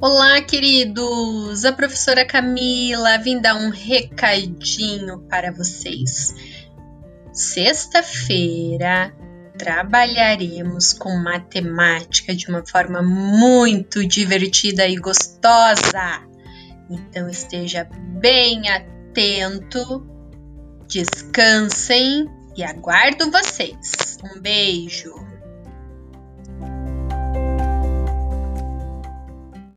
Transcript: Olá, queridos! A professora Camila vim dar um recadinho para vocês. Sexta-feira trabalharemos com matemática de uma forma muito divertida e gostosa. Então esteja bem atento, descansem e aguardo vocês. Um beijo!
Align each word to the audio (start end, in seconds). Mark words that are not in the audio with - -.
Olá, 0.00 0.40
queridos! 0.40 1.64
A 1.64 1.72
professora 1.72 2.24
Camila 2.24 3.18
vim 3.18 3.40
dar 3.40 3.56
um 3.56 3.68
recadinho 3.68 5.18
para 5.28 5.50
vocês. 5.50 6.32
Sexta-feira 7.32 9.12
trabalharemos 9.58 10.92
com 10.92 11.16
matemática 11.16 12.32
de 12.32 12.48
uma 12.48 12.64
forma 12.64 13.02
muito 13.02 14.06
divertida 14.06 14.86
e 14.86 14.94
gostosa. 14.94 16.22
Então 16.88 17.28
esteja 17.28 17.82
bem 18.20 18.70
atento, 18.70 20.06
descansem 20.86 22.30
e 22.56 22.62
aguardo 22.62 23.32
vocês. 23.32 24.16
Um 24.22 24.40
beijo! 24.40 25.37